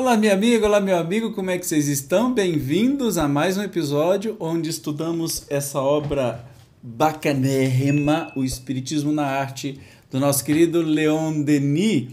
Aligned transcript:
Olá, 0.00 0.16
minha 0.16 0.32
amiga, 0.32 0.64
olá, 0.64 0.80
meu 0.80 0.96
amigo, 0.96 1.32
como 1.32 1.50
é 1.50 1.58
que 1.58 1.66
vocês 1.66 1.86
estão? 1.86 2.32
Bem-vindos 2.32 3.18
a 3.18 3.28
mais 3.28 3.58
um 3.58 3.62
episódio 3.62 4.34
onde 4.40 4.70
estudamos 4.70 5.44
essa 5.50 5.78
obra 5.78 6.42
bacanérrima, 6.82 8.32
O 8.34 8.42
Espiritismo 8.42 9.12
na 9.12 9.26
Arte, 9.26 9.78
do 10.10 10.18
nosso 10.18 10.42
querido 10.42 10.80
Leon 10.80 11.42
Denis. 11.42 12.08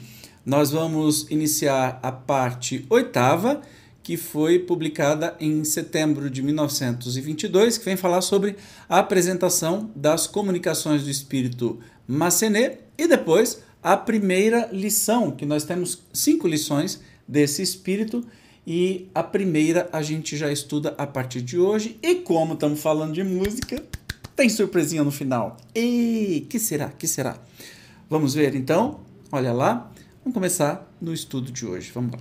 Nós 0.46 0.72
vamos 0.72 1.28
iniciar 1.32 1.98
a 2.04 2.12
parte 2.12 2.86
oitava, 2.90 3.62
que 4.04 4.18
foi 4.18 4.60
publicada 4.60 5.38
em 5.40 5.64
setembro 5.64 6.30
de 6.30 6.44
1922, 6.44 7.78
que 7.78 7.86
vem 7.86 7.96
falar 7.96 8.20
sobre 8.20 8.58
a 8.90 9.00
apresentação 9.00 9.90
das 9.96 10.28
comunicações 10.28 11.04
do 11.04 11.10
espírito 11.10 11.80
Massenet 12.06 12.80
e 12.98 13.08
depois 13.08 13.64
a 13.82 13.96
primeira 13.96 14.68
lição, 14.74 15.32
que 15.32 15.46
nós 15.46 15.64
temos 15.64 16.00
cinco 16.12 16.50
lições 16.50 17.00
desse 17.28 17.62
espírito. 17.62 18.24
E 18.66 19.08
a 19.16 19.24
primeira 19.24 19.90
a 19.94 20.02
gente 20.02 20.36
já 20.36 20.52
estuda 20.52 20.94
a 20.98 21.08
partir 21.08 21.42
de 21.42 21.58
hoje. 21.58 21.98
E 22.02 22.16
como 22.16 22.54
estamos 22.54 22.82
falando 22.82 23.14
de 23.14 23.24
música, 23.24 23.84
tem 24.36 24.50
surpresinha 24.50 25.04
no 25.04 25.12
final. 25.12 25.58
E 25.74 26.46
que 26.50 26.60
será? 26.60 26.90
Que 26.90 27.08
será? 27.08 27.38
Vamos 28.10 28.34
ver 28.34 28.56
então? 28.56 29.00
Olha 29.32 29.54
lá. 29.54 29.92
Vamos 30.24 30.34
começar 30.34 30.92
no 31.02 31.14
estudo 31.14 31.52
de 31.52 31.66
hoje. 31.66 31.92
Vamos 31.94 32.12
lá. 32.12 32.20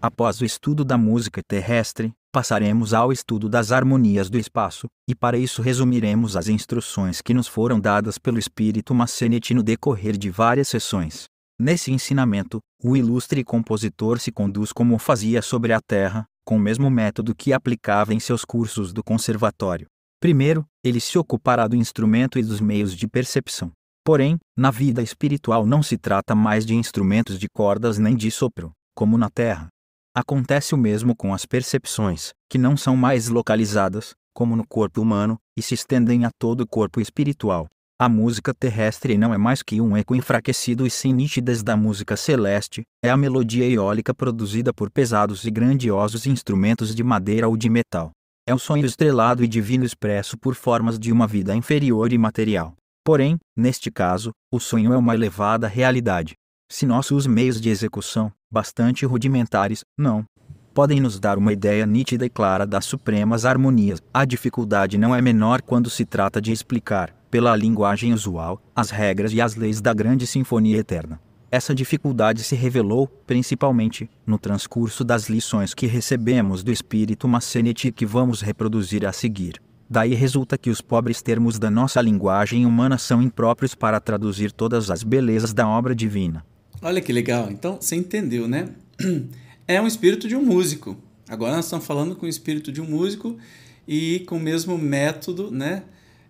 Após 0.00 0.40
o 0.40 0.44
estudo 0.44 0.84
da 0.84 0.98
música 0.98 1.40
terrestre, 1.46 2.12
passaremos 2.32 2.92
ao 2.92 3.12
estudo 3.12 3.48
das 3.48 3.70
harmonias 3.70 4.28
do 4.28 4.38
espaço, 4.38 4.88
e 5.08 5.14
para 5.14 5.38
isso 5.38 5.62
resumiremos 5.62 6.36
as 6.36 6.48
instruções 6.48 7.20
que 7.20 7.34
nos 7.34 7.46
foram 7.46 7.78
dadas 7.78 8.18
pelo 8.18 8.38
Espírito 8.38 8.94
Massenet 8.94 9.54
no 9.54 9.62
decorrer 9.62 10.16
de 10.16 10.30
várias 10.30 10.68
sessões. 10.68 11.26
Nesse 11.58 11.92
ensinamento, 11.92 12.60
o 12.82 12.96
ilustre 12.96 13.44
compositor 13.44 14.18
se 14.18 14.32
conduz 14.32 14.72
como 14.72 14.98
fazia 14.98 15.40
sobre 15.42 15.72
a 15.72 15.80
Terra, 15.80 16.24
com 16.44 16.56
o 16.56 16.60
mesmo 16.60 16.90
método 16.90 17.34
que 17.34 17.52
aplicava 17.52 18.12
em 18.12 18.20
seus 18.20 18.44
cursos 18.44 18.92
do 18.92 19.02
conservatório. 19.02 19.86
Primeiro, 20.20 20.64
ele 20.84 21.00
se 21.00 21.18
ocupará 21.18 21.66
do 21.66 21.76
instrumento 21.76 22.38
e 22.38 22.42
dos 22.42 22.60
meios 22.60 22.94
de 22.96 23.06
percepção. 23.06 23.72
Porém, 24.04 24.38
na 24.56 24.70
vida 24.70 25.02
espiritual 25.02 25.64
não 25.64 25.82
se 25.82 25.96
trata 25.96 26.34
mais 26.34 26.66
de 26.66 26.74
instrumentos 26.74 27.38
de 27.38 27.48
cordas 27.48 27.98
nem 27.98 28.16
de 28.16 28.30
sopro, 28.30 28.72
como 28.94 29.16
na 29.16 29.30
Terra. 29.30 29.68
Acontece 30.14 30.74
o 30.74 30.78
mesmo 30.78 31.14
com 31.16 31.32
as 31.32 31.46
percepções, 31.46 32.32
que 32.50 32.58
não 32.58 32.76
são 32.76 32.96
mais 32.96 33.28
localizadas, 33.28 34.14
como 34.34 34.56
no 34.56 34.66
corpo 34.66 35.00
humano, 35.00 35.38
e 35.56 35.62
se 35.62 35.74
estendem 35.74 36.24
a 36.24 36.30
todo 36.38 36.62
o 36.62 36.66
corpo 36.66 37.00
espiritual. 37.00 37.68
A 38.02 38.08
música 38.08 38.52
terrestre 38.52 39.16
não 39.16 39.32
é 39.32 39.38
mais 39.38 39.62
que 39.62 39.80
um 39.80 39.96
eco 39.96 40.16
enfraquecido 40.16 40.84
e 40.84 40.90
sem 40.90 41.12
nitidez 41.12 41.62
da 41.62 41.76
música 41.76 42.16
celeste, 42.16 42.82
é 43.00 43.08
a 43.08 43.16
melodia 43.16 43.64
eólica 43.64 44.12
produzida 44.12 44.74
por 44.74 44.90
pesados 44.90 45.44
e 45.44 45.52
grandiosos 45.52 46.26
instrumentos 46.26 46.96
de 46.96 47.04
madeira 47.04 47.48
ou 47.48 47.56
de 47.56 47.70
metal. 47.70 48.10
É 48.44 48.52
o 48.52 48.58
sonho 48.58 48.84
estrelado 48.84 49.44
e 49.44 49.46
divino 49.46 49.84
expresso 49.84 50.36
por 50.36 50.56
formas 50.56 50.98
de 50.98 51.12
uma 51.12 51.28
vida 51.28 51.54
inferior 51.54 52.12
e 52.12 52.18
material. 52.18 52.74
Porém, 53.04 53.38
neste 53.56 53.88
caso, 53.88 54.32
o 54.52 54.58
sonho 54.58 54.92
é 54.92 54.96
uma 54.96 55.14
elevada 55.14 55.68
realidade. 55.68 56.34
Se 56.72 56.84
nossos 56.84 57.24
meios 57.24 57.60
de 57.60 57.70
execução, 57.70 58.32
bastante 58.52 59.06
rudimentares, 59.06 59.82
não 59.96 60.24
podem 60.74 60.98
nos 60.98 61.20
dar 61.20 61.38
uma 61.38 61.52
ideia 61.52 61.86
nítida 61.86 62.26
e 62.26 62.28
clara 62.28 62.66
das 62.66 62.84
supremas 62.84 63.44
harmonias, 63.44 64.02
a 64.12 64.24
dificuldade 64.24 64.98
não 64.98 65.14
é 65.14 65.22
menor 65.22 65.62
quando 65.62 65.88
se 65.88 66.04
trata 66.04 66.40
de 66.40 66.50
explicar, 66.50 67.14
pela 67.32 67.56
linguagem 67.56 68.12
usual, 68.12 68.60
as 68.76 68.90
regras 68.90 69.32
e 69.32 69.40
as 69.40 69.56
leis 69.56 69.80
da 69.80 69.94
grande 69.94 70.26
sinfonia 70.26 70.76
eterna. 70.76 71.18
Essa 71.50 71.74
dificuldade 71.74 72.44
se 72.44 72.54
revelou, 72.54 73.06
principalmente, 73.26 74.10
no 74.26 74.38
transcurso 74.38 75.02
das 75.02 75.30
lições 75.30 75.72
que 75.72 75.86
recebemos 75.86 76.62
do 76.62 76.70
espírito 76.70 77.26
Massenet 77.26 77.90
que 77.90 78.04
vamos 78.04 78.42
reproduzir 78.42 79.06
a 79.06 79.12
seguir. 79.12 79.62
Daí 79.88 80.12
resulta 80.12 80.58
que 80.58 80.68
os 80.68 80.82
pobres 80.82 81.22
termos 81.22 81.58
da 81.58 81.70
nossa 81.70 82.02
linguagem 82.02 82.66
humana 82.66 82.98
são 82.98 83.22
impróprios 83.22 83.74
para 83.74 83.98
traduzir 83.98 84.52
todas 84.52 84.90
as 84.90 85.02
belezas 85.02 85.54
da 85.54 85.66
obra 85.66 85.94
divina. 85.94 86.44
Olha 86.82 87.00
que 87.00 87.14
legal. 87.14 87.50
Então, 87.50 87.78
você 87.80 87.96
entendeu, 87.96 88.46
né? 88.46 88.68
É 89.66 89.80
um 89.80 89.86
espírito 89.86 90.28
de 90.28 90.36
um 90.36 90.44
músico. 90.44 90.98
Agora 91.26 91.56
nós 91.56 91.64
estamos 91.64 91.86
falando 91.86 92.14
com 92.14 92.26
o 92.26 92.28
espírito 92.28 92.70
de 92.70 92.82
um 92.82 92.84
músico 92.84 93.38
e 93.88 94.20
com 94.26 94.36
o 94.36 94.40
mesmo 94.40 94.76
método, 94.76 95.50
né? 95.50 95.84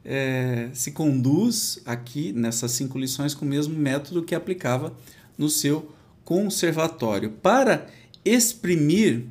É, 0.05 0.69
se 0.73 0.93
conduz 0.93 1.81
aqui 1.87 2.33
nessas 2.33 2.73
cinco 2.73 2.99
lições 2.99 3.35
com 3.35 3.45
o 3.45 3.49
mesmo 3.49 3.75
método 3.75 4.23
que 4.23 4.35
aplicava 4.35 4.93
no 5.39 5.49
seu 5.49 5.93
conservatório. 6.25 7.31
Para 7.31 7.87
exprimir 8.25 9.25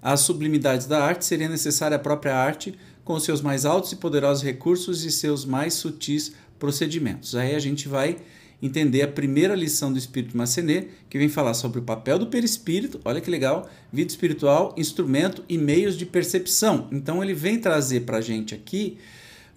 as 0.00 0.20
sublimidades 0.20 0.86
da 0.86 1.02
arte, 1.02 1.24
seria 1.24 1.48
necessária 1.48 1.96
a 1.96 2.00
própria 2.00 2.36
arte 2.36 2.74
com 3.04 3.18
seus 3.18 3.40
mais 3.40 3.64
altos 3.64 3.92
e 3.92 3.96
poderosos 3.96 4.42
recursos 4.42 5.04
e 5.04 5.10
seus 5.10 5.44
mais 5.44 5.74
sutis 5.74 6.32
procedimentos. 6.58 7.34
Aí 7.34 7.54
a 7.54 7.58
gente 7.58 7.88
vai 7.88 8.18
entender 8.60 9.02
a 9.02 9.08
primeira 9.08 9.56
lição 9.56 9.92
do 9.92 9.98
Espírito 9.98 10.36
Massenet, 10.36 10.88
que 11.10 11.18
vem 11.18 11.28
falar 11.28 11.52
sobre 11.54 11.80
o 11.80 11.82
papel 11.82 12.16
do 12.16 12.28
perispírito, 12.28 13.00
olha 13.04 13.20
que 13.20 13.28
legal, 13.28 13.68
vida 13.92 14.08
espiritual, 14.08 14.72
instrumento 14.78 15.44
e 15.48 15.58
meios 15.58 15.98
de 15.98 16.06
percepção. 16.06 16.86
Então 16.92 17.22
ele 17.22 17.34
vem 17.34 17.58
trazer 17.58 18.00
para 18.02 18.18
a 18.18 18.20
gente 18.20 18.54
aqui 18.54 18.98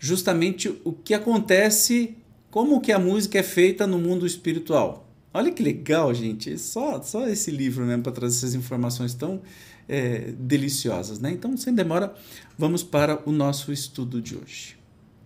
justamente 0.05 0.69
o 0.83 0.93
que 0.93 1.15
acontece, 1.15 2.15
como 2.51 2.79
que 2.79 2.91
a 2.91 2.99
música 2.99 3.39
é 3.39 3.43
feita 3.43 3.87
no 3.87 3.97
mundo 3.97 4.27
espiritual. 4.27 5.09
Olha 5.33 5.51
que 5.51 5.63
legal, 5.63 6.13
gente. 6.13 6.59
Só, 6.59 7.01
só 7.01 7.27
esse 7.27 7.49
livro 7.49 7.83
mesmo 7.83 8.03
para 8.03 8.11
trazer 8.11 8.37
essas 8.37 8.53
informações 8.53 9.15
tão 9.15 9.41
é, 9.89 10.31
deliciosas, 10.37 11.19
né? 11.19 11.31
Então, 11.31 11.57
sem 11.57 11.73
demora, 11.73 12.13
vamos 12.55 12.83
para 12.83 13.19
o 13.27 13.31
nosso 13.31 13.73
estudo 13.73 14.21
de 14.21 14.37
hoje. 14.37 14.77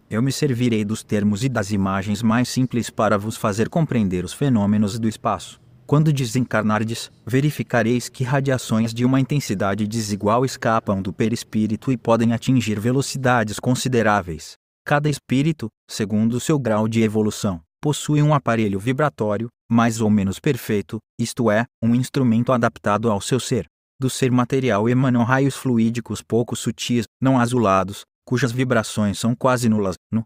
Eu 0.10 0.22
me 0.22 0.32
servirei 0.32 0.86
dos 0.86 1.04
termos 1.04 1.44
e 1.44 1.50
das 1.50 1.72
imagens 1.72 2.24
mais 2.24 2.48
simples 2.48 2.90
para 2.90 3.18
vos 3.18 3.36
fazer 3.36 3.68
compreender 3.68 4.24
os 4.24 4.32
fenômenos 4.32 4.98
do 4.98 5.10
espaço. 5.10 5.60
Quando 5.86 6.14
desencarnardes, 6.14 7.12
verificareis 7.28 8.08
que 8.08 8.24
radiações 8.24 8.94
de 8.94 9.04
uma 9.04 9.20
intensidade 9.20 9.86
desigual 9.86 10.46
escapam 10.46 11.02
do 11.02 11.12
perispírito 11.12 11.92
e 11.92 11.98
podem 11.98 12.32
atingir 12.32 12.80
velocidades 12.80 13.60
consideráveis. 13.60 14.59
Cada 14.90 15.08
espírito, 15.08 15.68
segundo 15.88 16.34
o 16.34 16.40
seu 16.40 16.58
grau 16.58 16.88
de 16.88 17.04
evolução, 17.04 17.62
possui 17.80 18.24
um 18.24 18.34
aparelho 18.34 18.80
vibratório, 18.80 19.48
mais 19.72 20.02
ou 20.02 20.10
menos 20.10 20.40
perfeito, 20.40 20.98
isto 21.22 21.52
é, 21.52 21.68
um 21.80 21.94
instrumento 21.94 22.52
adaptado 22.52 23.12
ao 23.12 23.22
seu 23.22 23.40
ser. 23.40 23.68
Do 24.02 24.10
ser 24.10 24.32
material 24.32 24.90
emanam 24.90 25.24
raios 25.24 25.56
fluídicos 25.56 26.24
pouco 26.24 26.56
sutis, 26.56 27.06
não 27.22 27.40
azulados, 27.40 28.02
cujas 28.26 28.52
vibrações 28.52 29.20
são 29.20 29.36
quase 29.36 29.70
nulas. 29.70 29.94
No 30.12 30.26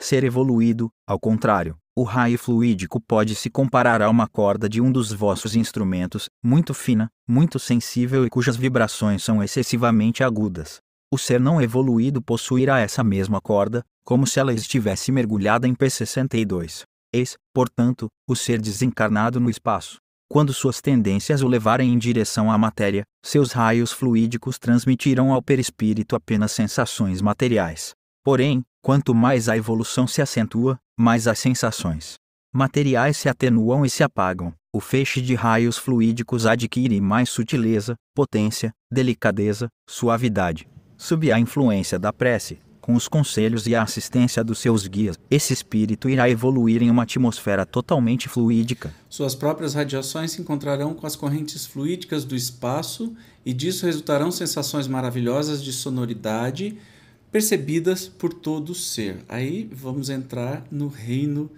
ser 0.00 0.22
evoluído, 0.22 0.90
ao 1.08 1.18
contrário, 1.18 1.76
o 1.98 2.04
raio 2.04 2.38
fluídico 2.38 3.00
pode 3.00 3.34
se 3.34 3.50
comparar 3.50 4.00
a 4.00 4.08
uma 4.08 4.28
corda 4.28 4.68
de 4.68 4.80
um 4.80 4.92
dos 4.92 5.12
vossos 5.12 5.56
instrumentos, 5.56 6.26
muito 6.40 6.72
fina, 6.72 7.08
muito 7.26 7.58
sensível 7.58 8.24
e 8.24 8.30
cujas 8.30 8.56
vibrações 8.56 9.24
são 9.24 9.42
excessivamente 9.42 10.22
agudas. 10.22 10.83
O 11.14 11.16
ser 11.16 11.38
não 11.38 11.62
evoluído 11.62 12.20
possuirá 12.20 12.80
essa 12.80 13.04
mesma 13.04 13.40
corda, 13.40 13.84
como 14.04 14.26
se 14.26 14.40
ela 14.40 14.52
estivesse 14.52 15.12
mergulhada 15.12 15.68
em 15.68 15.72
P62. 15.72 16.82
Eis, 17.14 17.36
portanto, 17.54 18.08
o 18.28 18.34
ser 18.34 18.60
desencarnado 18.60 19.38
no 19.38 19.48
espaço. 19.48 19.98
Quando 20.28 20.52
suas 20.52 20.80
tendências 20.80 21.40
o 21.40 21.46
levarem 21.46 21.94
em 21.94 21.98
direção 21.98 22.50
à 22.50 22.58
matéria, 22.58 23.04
seus 23.24 23.52
raios 23.52 23.92
fluídicos 23.92 24.58
transmitirão 24.58 25.32
ao 25.32 25.40
perispírito 25.40 26.16
apenas 26.16 26.50
sensações 26.50 27.22
materiais. 27.22 27.92
Porém, 28.24 28.64
quanto 28.82 29.14
mais 29.14 29.48
a 29.48 29.56
evolução 29.56 30.08
se 30.08 30.20
acentua, 30.20 30.76
mais 30.98 31.28
as 31.28 31.38
sensações 31.38 32.16
materiais 32.52 33.16
se 33.16 33.28
atenuam 33.28 33.86
e 33.86 33.90
se 33.90 34.02
apagam. 34.02 34.52
O 34.72 34.80
feixe 34.80 35.20
de 35.22 35.36
raios 35.36 35.78
fluídicos 35.78 36.44
adquire 36.44 37.00
mais 37.00 37.28
sutileza, 37.28 37.94
potência, 38.16 38.72
delicadeza, 38.90 39.68
suavidade. 39.88 40.66
Sob 40.96 41.30
a 41.30 41.38
influência 41.38 41.98
da 41.98 42.12
prece, 42.12 42.58
com 42.80 42.94
os 42.94 43.08
conselhos 43.08 43.66
e 43.66 43.74
a 43.74 43.82
assistência 43.82 44.44
dos 44.44 44.58
seus 44.58 44.86
guias, 44.86 45.18
esse 45.30 45.52
espírito 45.52 46.08
irá 46.08 46.28
evoluir 46.28 46.82
em 46.82 46.90
uma 46.90 47.04
atmosfera 47.04 47.64
totalmente 47.64 48.28
fluídica. 48.28 48.94
Suas 49.08 49.34
próprias 49.34 49.72
radiações 49.72 50.32
se 50.32 50.42
encontrarão 50.42 50.92
com 50.92 51.06
as 51.06 51.16
correntes 51.16 51.64
fluídicas 51.64 52.24
do 52.24 52.36
espaço 52.36 53.14
e 53.44 53.54
disso 53.54 53.86
resultarão 53.86 54.30
sensações 54.30 54.86
maravilhosas 54.86 55.62
de 55.64 55.72
sonoridade, 55.72 56.76
percebidas 57.32 58.06
por 58.06 58.34
todo 58.34 58.70
o 58.70 58.74
ser. 58.74 59.16
Aí 59.28 59.68
vamos 59.72 60.10
entrar 60.10 60.64
no 60.70 60.88
reino 60.88 61.50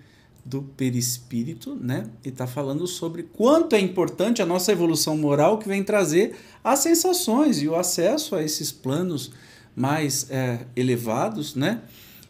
do 0.47 0.63
perispírito, 0.63 1.75
né? 1.75 2.09
E 2.25 2.29
está 2.29 2.47
falando 2.47 2.87
sobre 2.87 3.25
quanto 3.25 3.75
é 3.75 3.81
importante 3.81 4.41
a 4.41 4.47
nossa 4.47 4.71
evolução 4.71 5.17
moral 5.17 5.59
que 5.59 5.69
vem 5.69 5.83
trazer 5.83 6.37
as 6.63 6.79
sensações 6.79 7.61
e 7.61 7.67
o 7.67 7.75
acesso 7.75 8.37
a 8.37 8.43
esses 8.43 8.71
planos 8.71 9.33
mais 9.75 10.31
é, 10.31 10.61
elevados, 10.77 11.57
né? 11.57 11.83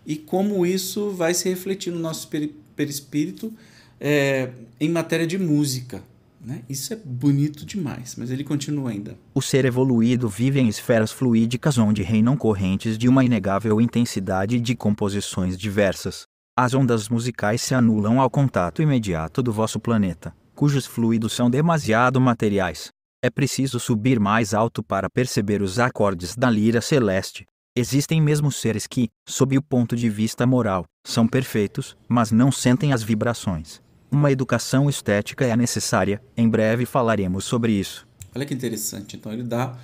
E 0.07 0.17
como 0.17 0.65
isso 0.65 1.11
vai 1.11 1.35
se 1.35 1.49
refletir 1.49 1.93
no 1.93 1.99
nosso 1.99 2.31
perispírito 2.75 3.53
é, 4.01 4.51
em 4.81 4.89
matéria 4.89 5.27
de 5.27 5.37
música, 5.39 6.03
Né? 6.47 6.63
Isso 6.69 6.93
é 6.93 6.97
bonito 6.97 7.67
demais, 7.67 8.15
mas 8.17 8.31
ele 8.31 8.45
continua 8.45 8.91
ainda. 8.91 9.19
O 9.35 9.43
ser 9.43 9.65
evoluído 9.65 10.29
vive 10.29 10.61
em 10.61 10.69
esferas 10.69 11.11
fluídicas 11.11 11.77
onde 11.77 12.05
reinam 12.05 12.37
correntes 12.37 12.97
de 12.97 13.09
uma 13.09 13.25
inegável 13.25 13.81
intensidade 13.81 14.61
de 14.61 14.77
composições 14.77 15.59
diversas. 15.59 16.29
As 16.59 16.73
ondas 16.73 17.11
musicais 17.11 17.61
se 17.61 17.75
anulam 17.75 18.19
ao 18.19 18.31
contato 18.31 18.81
imediato 18.81 19.43
do 19.43 19.53
vosso 19.53 19.79
planeta, 19.79 20.35
cujos 20.55 20.87
fluidos 20.87 21.35
são 21.35 21.51
demasiado 21.51 22.19
materiais. 22.19 22.89
É 23.23 23.29
preciso 23.29 23.79
subir 23.79 24.19
mais 24.19 24.55
alto 24.55 24.83
para 24.83 25.11
perceber 25.11 25.61
os 25.61 25.79
acordes 25.79 26.35
da 26.35 26.49
lira 26.49 26.81
celeste. 26.81 27.45
Existem 27.77 28.23
mesmo 28.23 28.51
seres 28.51 28.87
que, 28.87 29.11
sob 29.29 29.59
o 29.59 29.63
ponto 29.63 29.95
de 29.95 30.09
vista 30.09 30.47
moral, 30.47 30.87
são 31.07 31.29
perfeitos, 31.29 31.95
mas 32.09 32.33
não 32.33 32.51
sentem 32.51 32.91
as 32.91 33.03
vibrações. 33.03 33.83
Uma 34.11 34.33
educação 34.33 34.89
estética 34.89 35.45
é 35.45 35.55
necessária, 35.55 36.23
em 36.35 36.49
breve 36.49 36.87
falaremos 36.87 37.45
sobre 37.45 37.73
isso. 37.73 38.09
Olha 38.35 38.47
que 38.47 38.55
interessante. 38.55 39.15
Então 39.15 39.31
ele 39.31 39.43
dá 39.43 39.77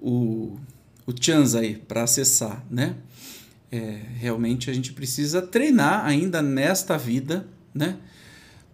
o, 0.00 0.58
o 1.06 1.12
chance 1.20 1.56
aí 1.56 1.76
para 1.76 2.02
acessar, 2.02 2.64
né? 2.68 2.96
É, 3.70 4.00
realmente 4.14 4.70
a 4.70 4.74
gente 4.74 4.92
precisa 4.92 5.42
treinar 5.42 6.04
ainda 6.04 6.40
nesta 6.40 6.96
vida, 6.96 7.46
né? 7.74 7.96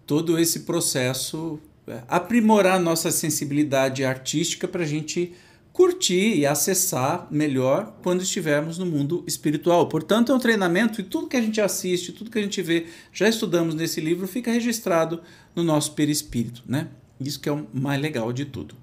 Todo 0.05 0.37
esse 0.37 0.61
processo, 0.61 1.59
é, 1.87 2.03
aprimorar 2.07 2.79
nossa 2.79 3.09
sensibilidade 3.11 4.03
artística 4.03 4.67
para 4.67 4.83
a 4.83 4.87
gente 4.87 5.33
curtir 5.73 6.37
e 6.37 6.45
acessar 6.45 7.27
melhor 7.31 7.97
quando 8.03 8.21
estivermos 8.21 8.77
no 8.77 8.85
mundo 8.85 9.23
espiritual. 9.25 9.89
Portanto, 9.89 10.31
é 10.31 10.35
um 10.35 10.39
treinamento 10.39 11.01
e 11.01 11.03
tudo 11.03 11.27
que 11.27 11.35
a 11.35 11.41
gente 11.41 11.59
assiste, 11.59 12.11
tudo 12.11 12.29
que 12.29 12.37
a 12.37 12.43
gente 12.43 12.61
vê, 12.61 12.85
já 13.11 13.27
estudamos 13.27 13.73
nesse 13.73 13.99
livro, 13.99 14.27
fica 14.27 14.51
registrado 14.51 15.21
no 15.55 15.63
nosso 15.63 15.93
perispírito, 15.93 16.61
né? 16.67 16.89
Isso 17.19 17.39
que 17.39 17.49
é 17.49 17.51
o 17.51 17.67
mais 17.73 17.99
legal 17.99 18.31
de 18.31 18.45
tudo. 18.45 18.75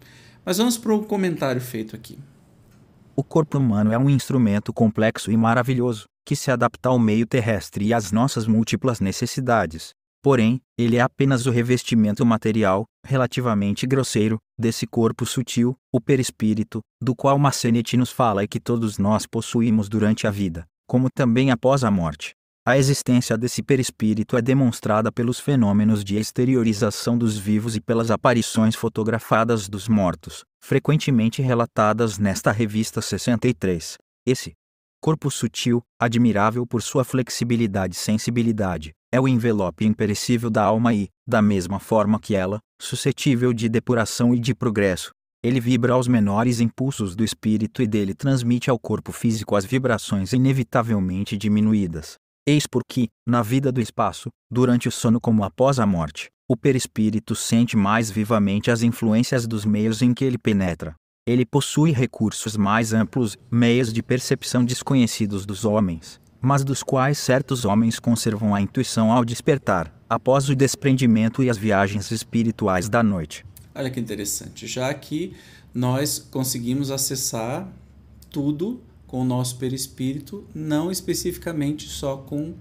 Mas 0.44 0.58
vamos 0.58 0.76
para 0.76 0.92
o 0.92 1.04
comentário 1.04 1.60
feito 1.60 1.94
aqui. 1.94 2.18
O 3.20 3.22
corpo 3.22 3.58
humano 3.58 3.92
é 3.92 3.98
um 3.98 4.08
instrumento 4.08 4.72
complexo 4.72 5.30
e 5.30 5.36
maravilhoso, 5.36 6.06
que 6.26 6.34
se 6.34 6.50
adapta 6.50 6.88
ao 6.88 6.98
meio 6.98 7.26
terrestre 7.26 7.84
e 7.84 7.92
às 7.92 8.10
nossas 8.10 8.46
múltiplas 8.46 8.98
necessidades. 8.98 9.90
Porém, 10.22 10.58
ele 10.78 10.96
é 10.96 11.02
apenas 11.02 11.44
o 11.44 11.50
revestimento 11.50 12.24
material, 12.24 12.86
relativamente 13.06 13.86
grosseiro, 13.86 14.38
desse 14.58 14.86
corpo 14.86 15.26
sutil, 15.26 15.76
o 15.92 16.00
perispírito, 16.00 16.80
do 16.98 17.14
qual 17.14 17.38
Massenet 17.38 17.94
nos 17.94 18.10
fala 18.10 18.42
e 18.42 18.48
que 18.48 18.58
todos 18.58 18.96
nós 18.96 19.26
possuímos 19.26 19.86
durante 19.86 20.26
a 20.26 20.30
vida, 20.30 20.64
como 20.88 21.10
também 21.14 21.50
após 21.50 21.84
a 21.84 21.90
morte. 21.90 22.32
A 22.66 22.78
existência 22.78 23.36
desse 23.36 23.62
perispírito 23.62 24.34
é 24.34 24.40
demonstrada 24.40 25.12
pelos 25.12 25.38
fenômenos 25.38 26.02
de 26.02 26.16
exteriorização 26.16 27.18
dos 27.18 27.36
vivos 27.36 27.76
e 27.76 27.82
pelas 27.82 28.10
aparições 28.10 28.74
fotografadas 28.74 29.68
dos 29.68 29.88
mortos, 29.88 30.42
frequentemente 30.60 31.42
relatadas 31.42 32.18
nesta 32.18 32.52
revista 32.52 33.00
63. 33.00 33.96
Esse 34.26 34.52
corpo 35.00 35.30
sutil, 35.30 35.82
admirável 35.98 36.66
por 36.66 36.82
sua 36.82 37.04
flexibilidade 37.04 37.94
e 37.94 37.98
sensibilidade, 37.98 38.92
é 39.12 39.18
o 39.18 39.26
envelope 39.26 39.84
imperecível 39.84 40.50
da 40.50 40.62
alma 40.62 40.92
e, 40.94 41.08
da 41.26 41.40
mesma 41.40 41.80
forma 41.80 42.20
que 42.20 42.36
ela, 42.36 42.60
suscetível 42.80 43.52
de 43.52 43.68
depuração 43.68 44.34
e 44.34 44.38
de 44.38 44.54
progresso. 44.54 45.10
Ele 45.42 45.58
vibra 45.58 45.94
aos 45.94 46.06
menores 46.06 46.60
impulsos 46.60 47.16
do 47.16 47.24
espírito 47.24 47.82
e 47.82 47.86
dele 47.86 48.14
transmite 48.14 48.68
ao 48.68 48.78
corpo 48.78 49.10
físico 49.10 49.56
as 49.56 49.64
vibrações 49.64 50.34
inevitavelmente 50.34 51.36
diminuídas. 51.36 52.16
Eis 52.46 52.66
porque, 52.66 53.08
na 53.26 53.42
vida 53.42 53.72
do 53.72 53.80
espaço, 53.80 54.28
durante 54.50 54.86
o 54.86 54.92
sono 54.92 55.18
como 55.18 55.42
após 55.42 55.78
a 55.78 55.86
morte, 55.86 56.28
o 56.50 56.56
perispírito 56.56 57.36
sente 57.36 57.76
mais 57.76 58.10
vivamente 58.10 58.72
as 58.72 58.82
influências 58.82 59.46
dos 59.46 59.64
meios 59.64 60.02
em 60.02 60.12
que 60.12 60.24
ele 60.24 60.36
penetra. 60.36 60.96
Ele 61.24 61.46
possui 61.46 61.92
recursos 61.92 62.56
mais 62.56 62.92
amplos, 62.92 63.38
meios 63.48 63.92
de 63.92 64.02
percepção 64.02 64.64
desconhecidos 64.64 65.46
dos 65.46 65.64
homens, 65.64 66.20
mas 66.40 66.64
dos 66.64 66.82
quais 66.82 67.18
certos 67.18 67.64
homens 67.64 68.00
conservam 68.00 68.52
a 68.52 68.60
intuição 68.60 69.12
ao 69.12 69.24
despertar, 69.24 69.94
após 70.08 70.48
o 70.48 70.56
desprendimento 70.56 71.40
e 71.40 71.48
as 71.48 71.56
viagens 71.56 72.10
espirituais 72.10 72.88
da 72.88 73.00
noite. 73.00 73.46
Olha 73.72 73.88
que 73.88 74.00
interessante. 74.00 74.66
Já 74.66 74.92
que 74.92 75.36
nós 75.72 76.18
conseguimos 76.18 76.90
acessar 76.90 77.68
tudo 78.28 78.80
com 79.06 79.20
o 79.20 79.24
nosso 79.24 79.56
perispírito, 79.56 80.44
não 80.52 80.90
especificamente 80.90 81.88
só 81.88 82.16
com 82.16 82.54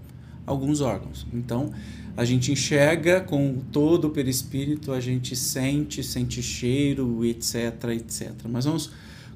alguns 0.46 0.80
órgãos. 0.80 1.26
Então, 1.32 1.72
a 2.16 2.24
gente 2.24 2.52
enxerga 2.52 3.20
com 3.20 3.58
todo 3.72 4.06
o 4.06 4.10
perispírito, 4.10 4.92
a 4.92 5.00
gente 5.00 5.34
sente, 5.36 6.02
sente 6.02 6.42
cheiro, 6.42 7.24
etc, 7.24 7.84
etc. 7.94 8.32
Mas 8.48 8.64
vamos 8.64 8.92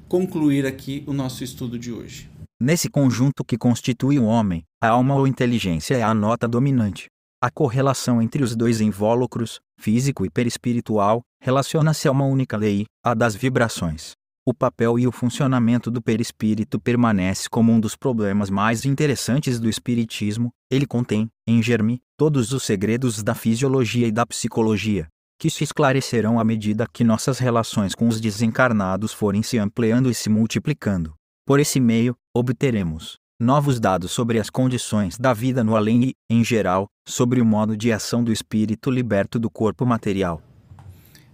concluir 0.07 0.65
aqui 0.65 1.03
o 1.07 1.13
nosso 1.13 1.43
estudo 1.43 1.79
de 1.79 1.91
hoje. 1.91 2.29
Nesse 2.59 2.89
conjunto 2.89 3.43
que 3.43 3.57
constitui 3.57 4.17
o 4.17 4.25
homem, 4.25 4.63
a 4.81 4.89
alma 4.89 5.15
ou 5.15 5.27
inteligência 5.27 5.95
é 5.95 6.03
a 6.03 6.13
nota 6.13 6.47
dominante. 6.47 7.07
A 7.43 7.51
correlação 7.51 8.21
entre 8.21 8.43
os 8.43 8.55
dois 8.55 8.81
invólucros, 8.81 9.59
físico 9.79 10.25
e 10.25 10.29
perispiritual, 10.29 11.21
relaciona-se 11.41 12.07
a 12.07 12.11
uma 12.11 12.25
única 12.25 12.55
lei, 12.55 12.85
a 13.03 13.13
das 13.13 13.35
vibrações. 13.35 14.13
O 14.47 14.53
papel 14.53 14.99
e 14.99 15.07
o 15.07 15.11
funcionamento 15.11 15.89
do 15.89 15.99
perispírito 15.99 16.79
permanece 16.79 17.49
como 17.49 17.71
um 17.71 17.79
dos 17.79 17.95
problemas 17.95 18.47
mais 18.47 18.85
interessantes 18.85 19.59
do 19.59 19.67
espiritismo. 19.67 20.51
Ele 20.69 20.85
contém, 20.85 21.31
em 21.47 21.63
germe, 21.63 21.99
todos 22.15 22.51
os 22.51 22.61
segredos 22.61 23.23
da 23.23 23.33
fisiologia 23.33 24.05
e 24.05 24.11
da 24.11 24.23
psicologia, 24.23 25.07
que 25.39 25.49
se 25.49 25.63
esclarecerão 25.63 26.39
à 26.39 26.43
medida 26.43 26.85
que 26.93 27.03
nossas 27.03 27.39
relações 27.39 27.95
com 27.95 28.07
os 28.07 28.21
desencarnados 28.21 29.11
forem 29.11 29.41
se 29.41 29.57
ampliando 29.57 30.11
e 30.11 30.13
se 30.13 30.29
multiplicando. 30.29 31.15
Por 31.43 31.59
esse 31.59 31.79
meio, 31.79 32.15
obteremos 32.31 33.17
novos 33.41 33.79
dados 33.79 34.11
sobre 34.11 34.39
as 34.39 34.51
condições 34.51 35.17
da 35.17 35.33
vida 35.33 35.63
no 35.63 35.75
além 35.75 36.03
e, 36.03 36.13
em 36.29 36.43
geral, 36.43 36.87
sobre 37.07 37.41
o 37.41 37.45
modo 37.45 37.75
de 37.75 37.91
ação 37.91 38.23
do 38.23 38.31
espírito 38.31 38.91
liberto 38.91 39.39
do 39.39 39.49
corpo 39.49 39.87
material. 39.87 40.39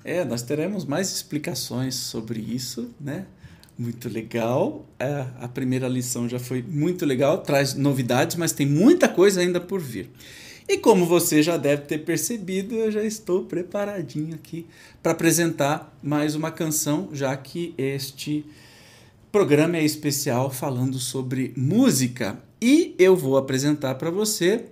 É, 0.03 0.25
nós 0.25 0.41
teremos 0.41 0.83
mais 0.83 1.11
explicações 1.11 1.95
sobre 1.95 2.39
isso, 2.39 2.89
né? 2.99 3.25
Muito 3.77 4.09
legal. 4.09 4.85
É, 4.99 5.25
a 5.39 5.47
primeira 5.47 5.87
lição 5.87 6.27
já 6.27 6.39
foi 6.39 6.61
muito 6.61 7.05
legal, 7.05 7.39
traz 7.39 7.73
novidades, 7.73 8.35
mas 8.35 8.51
tem 8.51 8.65
muita 8.65 9.07
coisa 9.07 9.41
ainda 9.41 9.59
por 9.59 9.79
vir. 9.79 10.09
E 10.67 10.77
como 10.77 11.05
você 11.05 11.43
já 11.43 11.57
deve 11.57 11.83
ter 11.83 11.99
percebido, 11.99 12.75
eu 12.75 12.91
já 12.91 13.03
estou 13.03 13.45
preparadinho 13.45 14.33
aqui 14.33 14.65
para 15.01 15.11
apresentar 15.11 15.95
mais 16.01 16.35
uma 16.35 16.51
canção, 16.51 17.09
já 17.11 17.35
que 17.35 17.73
este 17.77 18.45
programa 19.31 19.77
é 19.77 19.83
especial 19.83 20.49
falando 20.49 20.97
sobre 20.97 21.53
música. 21.55 22.41
E 22.61 22.95
eu 22.97 23.15
vou 23.15 23.37
apresentar 23.37 23.95
para 23.95 24.09
você 24.09 24.65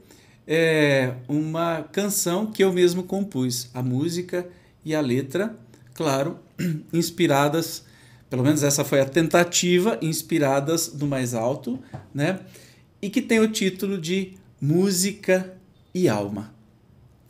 é, 0.48 1.14
uma 1.28 1.84
canção 1.92 2.48
que 2.48 2.64
eu 2.64 2.72
mesmo 2.72 3.04
compus. 3.04 3.70
A 3.74 3.82
música 3.82 4.48
e 4.90 4.96
a 4.96 5.02
letra, 5.02 5.56
claro, 5.94 6.40
inspiradas, 6.92 7.84
pelo 8.28 8.42
menos 8.42 8.64
essa 8.64 8.84
foi 8.84 9.00
a 9.00 9.06
tentativa, 9.06 10.00
inspiradas 10.02 10.88
do 10.88 11.06
mais 11.06 11.36
alto, 11.36 11.80
né? 12.12 12.40
E 13.00 13.08
que 13.08 13.22
tem 13.22 13.40
o 13.40 13.52
título 13.52 14.00
de 14.00 14.34
Música 14.60 15.56
e 15.94 16.10
Alma. 16.10 16.52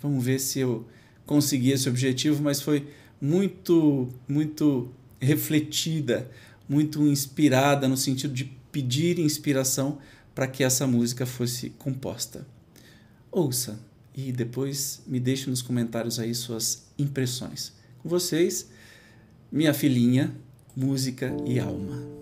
Vamos 0.01 0.23
ver 0.23 0.39
se 0.39 0.59
eu 0.59 0.87
consegui 1.25 1.71
esse 1.71 1.89
objetivo, 1.89 2.41
mas 2.41 2.61
foi 2.61 2.87
muito, 3.19 4.07
muito 4.25 4.89
refletida, 5.19 6.31
muito 6.67 7.05
inspirada 7.05 7.89
no 7.89 7.97
sentido 7.97 8.33
de 8.33 8.45
pedir 8.71 9.19
inspiração 9.19 9.97
para 10.33 10.47
que 10.47 10.63
essa 10.63 10.87
música 10.87 11.25
fosse 11.25 11.71
composta. 11.71 12.47
Ouça 13.29 13.88
e 14.15 14.31
depois 14.31 15.01
me 15.07 15.19
deixe 15.19 15.49
nos 15.49 15.61
comentários 15.61 16.19
aí 16.19 16.33
suas 16.33 16.87
impressões. 16.97 17.73
Com 17.99 18.09
vocês, 18.09 18.69
minha 19.51 19.73
filhinha, 19.73 20.35
música 20.75 21.35
e 21.45 21.59
alma. 21.59 22.19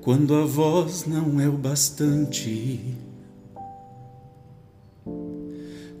Quando 0.00 0.36
a 0.36 0.46
voz 0.46 1.04
não 1.04 1.40
é 1.40 1.48
o 1.48 1.58
bastante, 1.58 2.94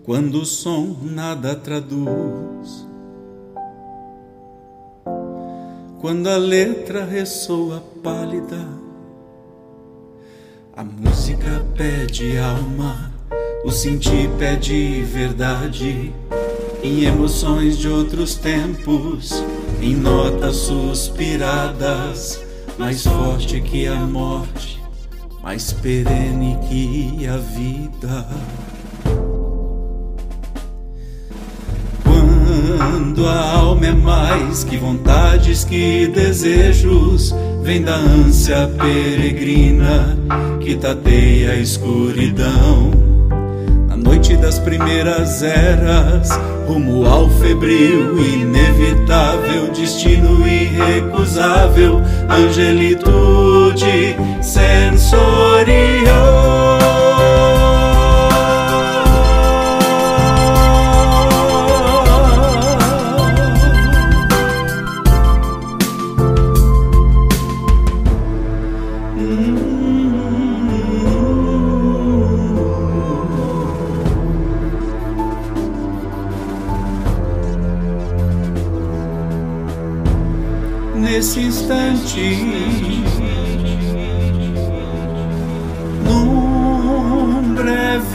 quando 0.04 0.42
o 0.42 0.46
som 0.46 0.96
nada 1.02 1.56
traduz 1.56 2.85
quando 6.00 6.28
a 6.28 6.36
letra 6.36 7.04
ressoa 7.04 7.82
pálida. 8.02 8.66
A 10.74 10.84
música 10.84 11.64
pede 11.74 12.36
alma, 12.38 13.12
o 13.64 13.70
sentir 13.70 14.28
pede 14.38 15.02
verdade. 15.02 16.12
Em 16.82 17.04
emoções 17.04 17.78
de 17.78 17.88
outros 17.88 18.34
tempos, 18.36 19.42
em 19.80 19.96
notas 19.96 20.56
suspiradas, 20.56 22.40
mais 22.78 23.02
forte 23.04 23.60
que 23.60 23.86
a 23.86 23.96
morte, 23.96 24.80
mais 25.42 25.72
perene 25.72 26.58
que 26.68 27.26
a 27.26 27.38
vida. 27.38 28.28
Quando 32.88 33.26
a 33.26 33.50
alma 33.50 33.86
é 33.86 33.92
mais 33.92 34.62
que 34.62 34.76
vontades, 34.76 35.64
que 35.64 36.06
desejos, 36.06 37.34
vem 37.60 37.82
da 37.82 37.96
ânsia 37.96 38.70
peregrina 38.78 40.16
que 40.60 40.76
tateia 40.76 41.50
a 41.50 41.56
escuridão. 41.56 42.92
Na 43.88 43.96
noite 43.96 44.36
das 44.36 44.60
primeiras 44.60 45.42
eras, 45.42 46.30
rumo 46.68 47.04
ao 47.04 47.28
febril, 47.28 48.20
inevitável, 48.24 49.72
destino 49.74 50.46
irrecusável, 50.46 52.00
angelitude 52.30 54.14
sensorial. 54.40 55.26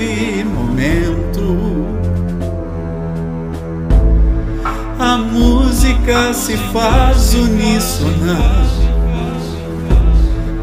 Breve 0.02 0.44
momento, 0.44 1.86
a 5.00 5.18
música 5.18 6.34
se 6.34 6.58
faz 6.74 7.36
uníssona, 7.36 8.40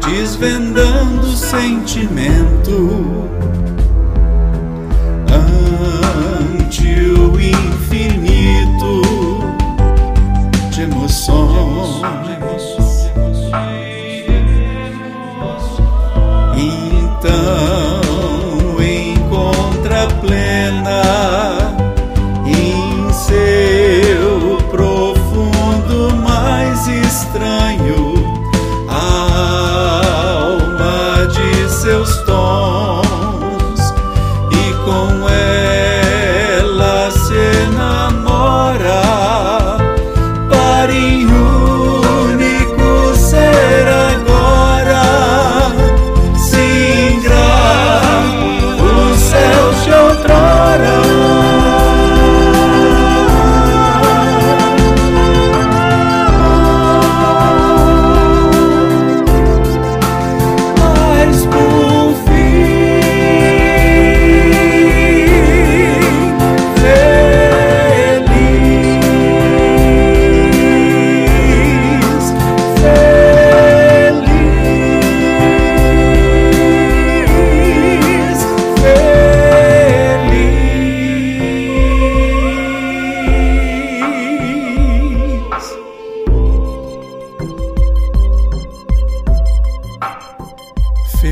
desvendando 0.05 1.27
o 1.27 1.35
sentimento. 1.35 3.29
Ante 6.51 6.89
o 7.11 7.39
infinito 7.39 9.01
de 10.71 10.81
emoções. 10.81 11.99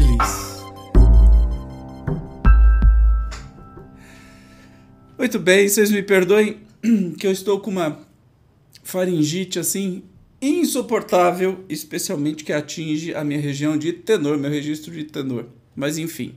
Feliz. 0.08 0.64
Muito 5.18 5.40
bem, 5.40 5.68
vocês 5.68 5.92
me 5.92 6.02
perdoem 6.02 6.60
que 7.20 7.28
eu 7.28 7.32
estou 7.32 7.60
com 7.60 7.70
uma 7.72 8.00
faringite 8.84 9.60
assim 9.60 10.04
insuportável, 10.42 11.66
especialmente 11.68 12.44
que 12.44 12.54
atinge 12.54 13.14
a 13.14 13.24
minha 13.24 13.40
região 13.40 13.78
de 13.78 13.92
tenor, 13.92 14.38
meu 14.38 14.50
registro 14.50 14.94
de 14.94 15.04
tenor. 15.04 15.48
Mas 15.76 15.98
enfim, 15.98 16.36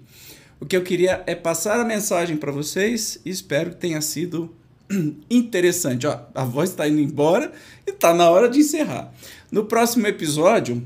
o 0.58 0.66
que 0.66 0.76
eu 0.76 0.82
queria 0.82 1.22
é 1.26 1.34
passar 1.34 1.78
a 1.78 1.84
mensagem 1.84 2.36
para 2.36 2.50
vocês 2.50 3.20
e 3.24 3.30
espero 3.30 3.70
que 3.70 3.76
tenha 3.76 4.00
sido 4.00 4.52
interessante. 5.30 6.06
Ó, 6.06 6.18
a 6.34 6.44
voz 6.44 6.70
está 6.70 6.88
indo 6.88 7.00
embora 7.00 7.52
e 7.86 7.90
está 7.90 8.12
na 8.12 8.28
hora 8.28 8.48
de 8.48 8.60
encerrar. 8.60 9.14
No 9.52 9.66
próximo 9.66 10.06
episódio, 10.06 10.84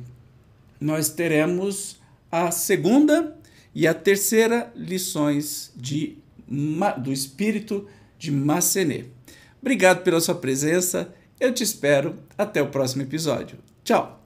nós 0.80 1.08
teremos 1.08 2.03
a 2.34 2.50
segunda 2.50 3.36
e 3.72 3.86
a 3.86 3.94
terceira 3.94 4.72
lições 4.74 5.72
de, 5.76 6.18
do 7.00 7.12
espírito 7.12 7.86
de 8.18 8.32
Massenet. 8.32 9.08
Obrigado 9.60 10.02
pela 10.02 10.20
sua 10.20 10.34
presença. 10.34 11.14
Eu 11.38 11.54
te 11.54 11.62
espero 11.62 12.18
até 12.36 12.60
o 12.60 12.70
próximo 12.70 13.02
episódio. 13.02 13.58
Tchau! 13.84 14.23